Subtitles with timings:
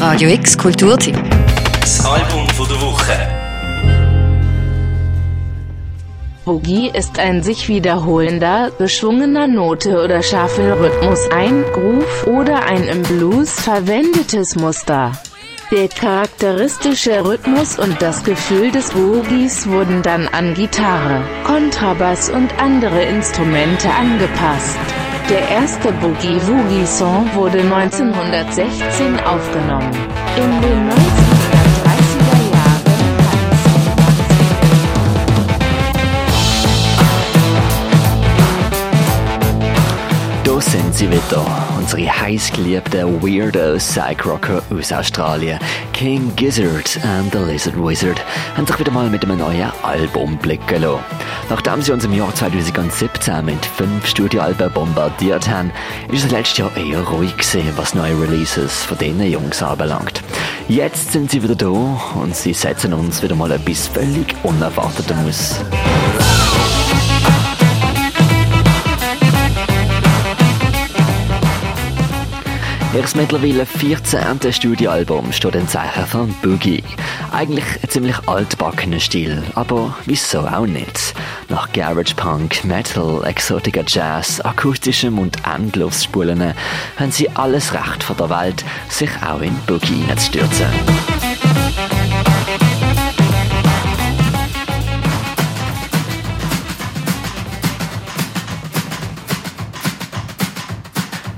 [0.00, 1.14] Radio X Kulturtipp.
[1.78, 3.12] Das Album von der Woche.
[6.46, 13.02] Boogie ist ein sich wiederholender, geschwungener Note oder scharfer Rhythmus, ein Groove oder ein im
[13.02, 15.12] Blues verwendetes Muster.
[15.70, 23.02] Der charakteristische Rhythmus und das Gefühl des Boogies wurden dann an Gitarre, Kontrabass und andere
[23.02, 24.78] Instrumente angepasst.
[25.30, 29.92] Der erste Boogie-Woogie-Song wurde 1916 aufgenommen.
[30.36, 31.39] In den 1930er
[40.70, 41.44] sind sie wieder,
[41.76, 45.58] unsere heißgeliebten Weirdo Psych-Rocker aus Australien.
[45.92, 48.24] King Gizzard and the Lizard Wizard
[48.56, 51.02] haben sich wieder mal mit einem neuen Album blicken lassen.
[51.48, 55.72] Nachdem sie uns im Jahr 2017 mit fünf Studioalben bombardiert haben,
[56.12, 60.22] ist es letztes Jahr eher ruhig gewesen, was neue Releases von diesen Jungs anbelangt.
[60.68, 65.99] Jetzt sind sie wieder da und sie setzen uns wieder mal etwas völlig Unerwartetes aus.
[72.92, 74.52] Ihr mittlerweile 14.
[74.52, 76.82] Studioalbum steht ein Zeichen von Boogie.
[77.30, 81.14] Eigentlich ein ziemlich altbackener Stil, aber wieso auch nicht?
[81.48, 86.52] Nach Garage Punk, Metal, Exotica Jazz, akustischem und Endluftspulen
[86.96, 90.66] haben sie alles Recht von der Welt, sich auch in Boogie hineinzustürzen.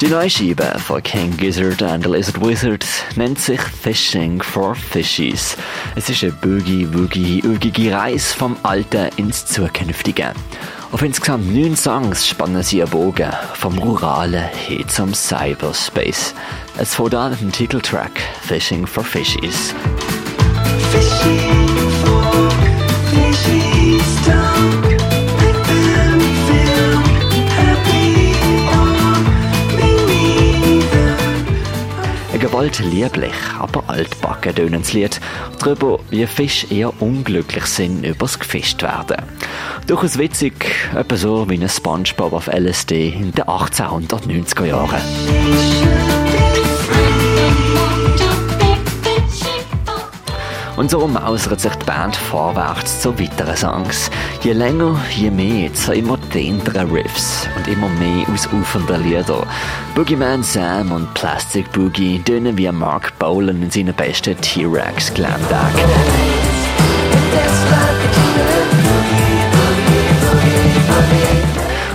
[0.00, 5.56] Die neue Scheibe von King Gizzard and the Lizard Wizard nennt sich Fishing for Fishies.
[5.94, 10.32] Es ist eine boogie-woogie-ügige Reise vom Alten ins Zukünftige.
[10.90, 16.34] Auf insgesamt neun Songs spannen sie einen Bogen, vom Ruralen hin zum Cyberspace.
[16.76, 19.74] Es fängt an mit dem Titeltrack Fishing for Fishies.
[20.90, 21.63] Fishing
[32.64, 35.20] Gewollt lieblich, aber altbacken tönendes Lied
[35.58, 39.18] darüber, wie Fische eher unglücklich sind übers gefischt werden.
[39.86, 40.54] Durchaus witzig,
[40.94, 45.02] etwa so wie ein Spongebob auf LSD in den 1890er Jahren.
[50.76, 54.10] Und so mausert sich die Band vorwärts zu weiteren Songs.
[54.42, 59.46] Je länger, je mehr, zu immer dehntere Riffs und immer mehr ausufernde Lieder.
[59.94, 65.72] Boogeyman Sam und Plastic Boogie tönen wie Mark Bolan in seinen besten T-Rex Glam Tag.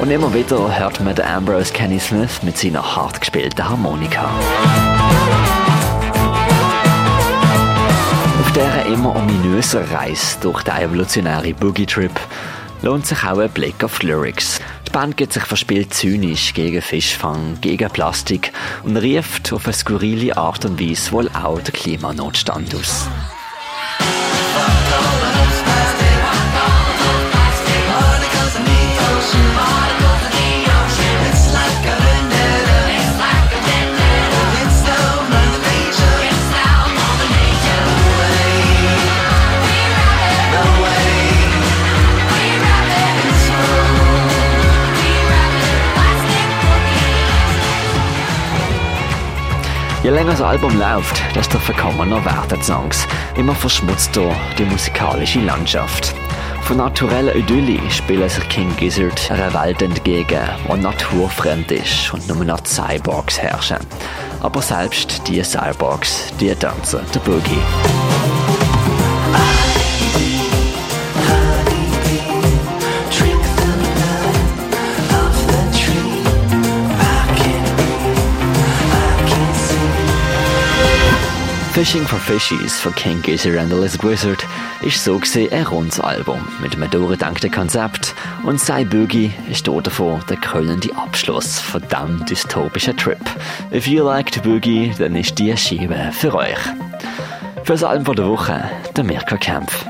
[0.00, 4.30] Und immer wieder hört man den Ambrose Kenny Smith mit seiner hart gespielten Harmonika.
[8.40, 12.12] Auf dieser immer ominösen Reise durch den evolutionären Boogie-Trip
[12.82, 14.60] lohnt sich auch ein Blick auf die Lyrics.
[14.86, 18.52] Die Band geht sich verspielt zynisch gegen Fischfang, gegen Plastik
[18.82, 23.08] und rieft auf eine skurrile Art und Weise wohl auch den Klimanotstand aus.
[50.10, 53.06] Je länger das Album läuft, desto verkommener werden die Songs.
[53.36, 56.16] Immer verschmutzter die musikalische Landschaft.
[56.62, 62.44] Von natureller Idylle spielen sich King Gizzard einer Welt entgegen, die naturfremd ist und nur
[62.44, 63.78] noch Cyborgs herrschen.
[64.40, 67.62] Aber selbst die Cyborgs, die tanzen der Boogie.
[81.80, 84.46] Fishing for Fishies von King Gizzard and the Lizard Wizard
[84.82, 88.14] ist so gesehen ein rundes Album mit einem durchgedachten Konzept
[88.44, 93.18] und sein Boogie ist dort davon der krönende Abschluss von diesem dystopischen Trip.
[93.72, 96.58] If you like the Boogie, dann ist die Scheibe für euch.
[97.64, 98.62] Für das Album der Woche,
[98.94, 99.86] der Mirko Kempf.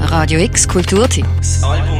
[0.00, 1.26] Radio X Kulturtipp.
[1.38, 1.99] Das Album.